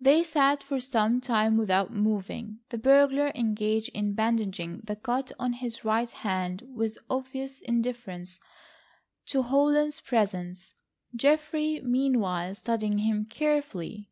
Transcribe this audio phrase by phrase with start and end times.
[0.00, 5.52] They sat for some time without moving, the burglar engaged in bandaging the cut on
[5.52, 8.40] his right hand with obvious indifference
[9.26, 10.74] to Holland's presence,
[11.14, 14.10] Geoffrey meanwhile studying him carefully.